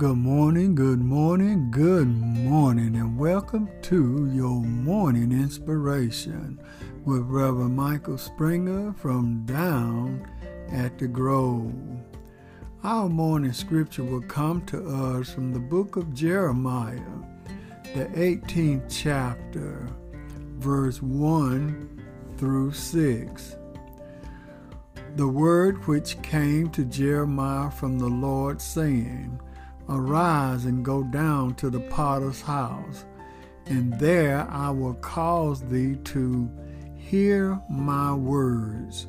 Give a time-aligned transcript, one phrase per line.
[0.00, 6.58] Good morning, good morning, good morning, and welcome to your morning inspiration
[7.04, 10.26] with Reverend Michael Springer from down
[10.72, 11.74] at the Grove.
[12.82, 16.98] Our morning scripture will come to us from the book of Jeremiah,
[17.94, 19.86] the 18th chapter,
[20.56, 22.02] verse 1
[22.38, 23.56] through 6.
[25.16, 29.38] The word which came to Jeremiah from the Lord, saying,
[29.90, 33.04] Arise and go down to the potter's house,
[33.66, 36.48] and there I will cause thee to
[36.94, 39.08] hear my words.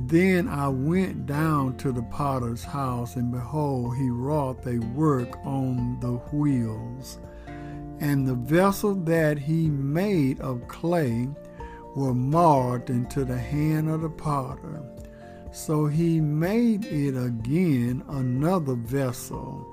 [0.00, 6.00] Then I went down to the potter's house, and behold, he wrought a work on
[6.00, 7.18] the wheels.
[8.00, 11.28] And the vessel that he made of clay
[11.94, 14.82] were marred into the hand of the potter.
[15.52, 19.66] So he made it again another vessel,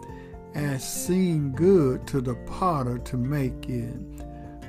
[0.55, 3.95] as seemed good to the potter to make it.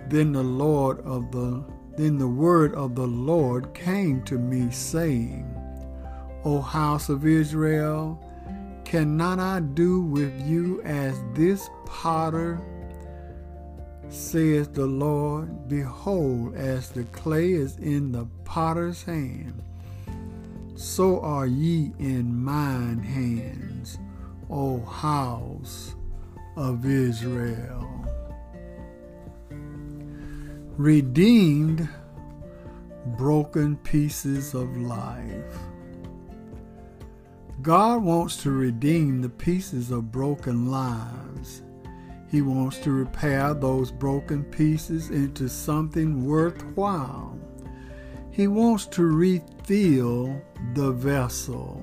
[0.08, 1.64] Then the Lord of the
[1.96, 5.48] then the word of the Lord came to me, saying,
[6.44, 8.20] O house of Israel,
[8.84, 12.60] cannot I do with you as this potter?
[14.08, 19.62] Says the Lord, Behold, as the clay is in the potter's hand,
[20.74, 23.73] so are ye in mine hands,
[24.50, 25.94] O house
[26.56, 27.90] of Israel.
[30.76, 31.88] Redeemed
[33.16, 35.58] broken pieces of life.
[37.62, 41.62] God wants to redeem the pieces of broken lives.
[42.30, 47.38] He wants to repair those broken pieces into something worthwhile.
[48.30, 50.42] He wants to refill
[50.74, 51.82] the vessel.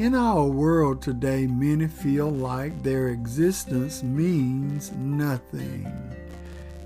[0.00, 5.92] In our world today, many feel like their existence means nothing.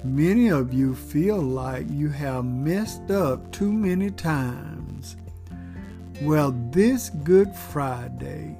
[0.02, 5.14] Many of you feel like you have messed up too many times.
[6.22, 8.56] Well, this Good Friday,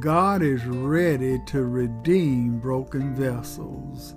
[0.00, 4.16] God is ready to redeem broken vessels.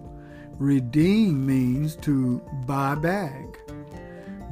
[0.58, 3.60] Redeem means to buy back.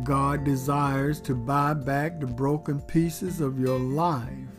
[0.03, 4.56] God desires to buy back the broken pieces of your life.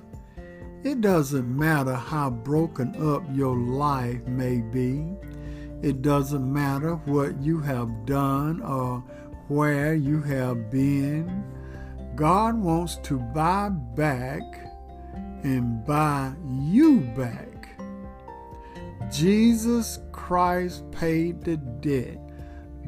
[0.85, 5.05] It doesn't matter how broken up your life may be.
[5.83, 9.05] It doesn't matter what you have done or
[9.49, 11.45] where you have been.
[12.15, 14.43] God wants to buy back
[15.43, 17.69] and buy you back.
[19.11, 22.19] Jesus Christ paid the debt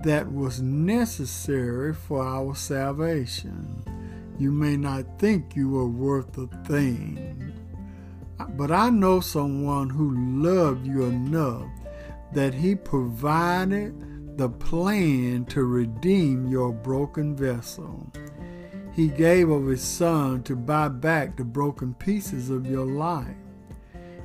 [0.03, 3.83] that was necessary for our salvation.
[4.39, 7.53] You may not think you are worth a thing,
[8.61, 11.71] but I know someone who loved you enough
[12.35, 18.13] that he provided the plan to redeem your broken vessel.
[18.93, 23.35] He gave of his son to buy back the broken pieces of your life.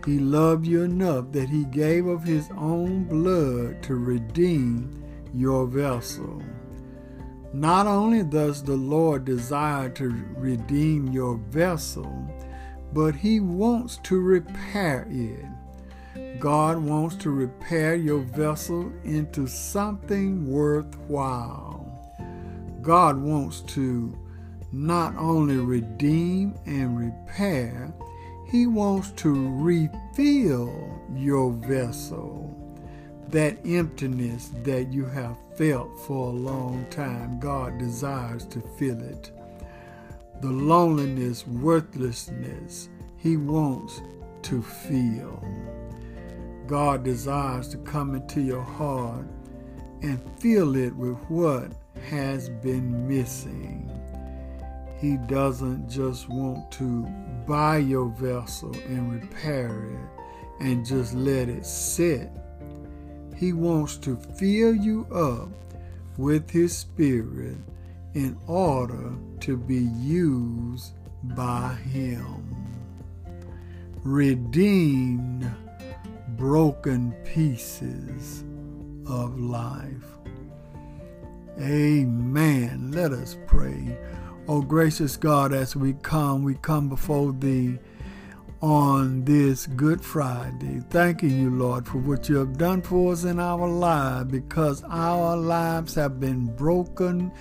[0.05, 5.01] He loved you enough that he gave of his own blood to redeem
[5.33, 6.43] your vessel.
[7.53, 12.11] Not only does the Lord desire to redeem your vessel,
[12.95, 16.39] but he wants to repair it.
[16.39, 21.81] God wants to repair your vessel into something worthwhile.
[22.81, 24.17] God wants to
[24.71, 27.93] not only redeem and repair,
[28.47, 32.51] He wants to refill your vessel.
[33.27, 39.31] That emptiness that you have felt for a long time, God desires to fill it.
[40.41, 44.01] The loneliness, worthlessness, He wants
[44.43, 45.43] to feel.
[46.67, 49.25] God desires to come into your heart
[50.01, 51.71] and fill it with what
[52.09, 53.91] has been missing.
[54.97, 57.03] He doesn't just want to
[57.47, 60.23] buy your vessel and repair it
[60.59, 62.29] and just let it sit.
[63.35, 65.49] He wants to fill you up
[66.17, 67.57] with His Spirit
[68.15, 70.93] in order to be used
[71.35, 72.43] by Him.
[74.03, 75.51] Redeemed
[76.29, 78.43] broken pieces
[79.07, 80.15] of life.
[81.59, 82.91] Amen.
[82.93, 83.97] Let us pray.
[84.47, 87.79] Oh, gracious God, as we come, we come before Thee
[88.61, 93.39] on this Good Friday, thanking you, Lord, for what you have done for us in
[93.39, 97.31] our lives because our lives have been broken.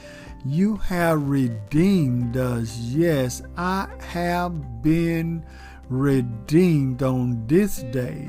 [0.44, 2.78] You have redeemed us.
[2.78, 5.44] Yes, I have been
[5.88, 8.28] redeemed on this day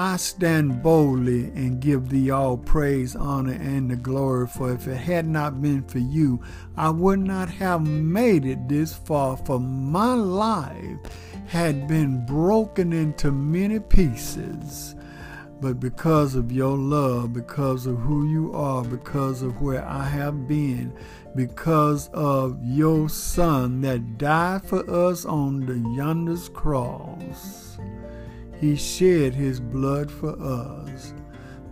[0.00, 4.46] I stand boldly and give thee all praise, honor, and the glory.
[4.46, 6.40] For if it had not been for you,
[6.76, 9.36] I would not have made it this far.
[9.38, 10.98] For my life
[11.48, 14.94] had been broken into many pieces.
[15.60, 20.46] But because of your love, because of who you are, because of where I have
[20.46, 20.96] been,
[21.34, 27.78] because of your Son that died for us on the yonder's cross,
[28.60, 31.14] He shed His blood for us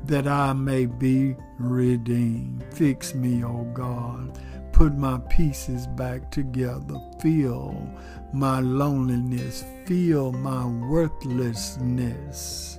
[0.05, 2.65] that I may be redeemed.
[2.73, 4.41] Fix me, O God.
[4.73, 7.01] Put my pieces back together.
[7.21, 7.89] Feel
[8.33, 9.65] my loneliness.
[9.87, 12.79] Feel my worthlessness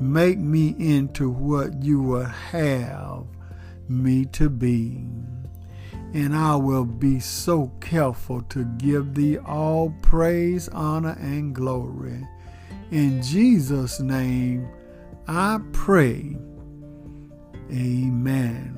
[0.00, 3.26] Make me into what you would have
[3.86, 5.04] me to be.
[6.14, 12.26] And I will be so careful to give thee all praise, honor, and glory.
[12.90, 14.68] In Jesus' name
[15.28, 16.36] I pray.
[17.70, 18.76] Amen.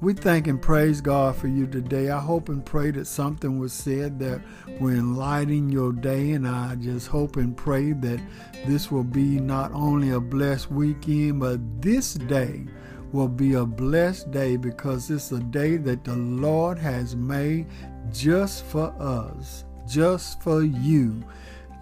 [0.00, 2.10] We thank and praise God for you today.
[2.10, 4.40] I hope and pray that something was said that
[4.78, 8.20] will enlighten your day, and I just hope and pray that
[8.66, 12.66] this will be not only a blessed weekend, but this day
[13.10, 17.66] will be a blessed day because it's a day that the Lord has made
[18.12, 21.24] just for us, just for you.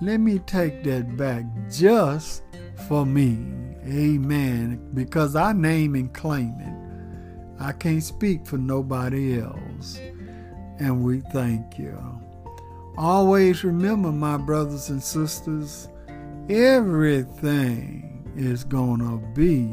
[0.00, 2.42] Let me take that back, just
[2.88, 3.52] for me.
[3.86, 4.90] Amen.
[4.94, 7.62] Because I name and claim it.
[7.62, 9.98] I can't speak for nobody else.
[10.78, 11.98] And we thank you.
[12.96, 15.88] Always remember, my brothers and sisters,
[16.48, 19.72] everything is going to be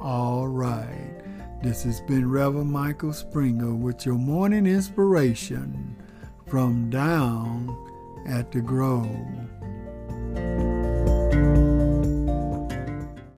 [0.00, 1.14] all right.
[1.62, 5.96] This has been Reverend Michael Springer with your morning inspiration
[6.46, 7.76] from down
[8.26, 9.08] at the Grove.